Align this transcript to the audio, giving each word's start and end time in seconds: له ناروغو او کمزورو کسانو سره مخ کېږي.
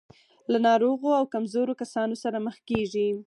له 0.51 0.57
ناروغو 0.67 1.09
او 1.19 1.23
کمزورو 1.33 1.79
کسانو 1.81 2.15
سره 2.23 2.37
مخ 2.45 2.57
کېږي. 2.69 3.07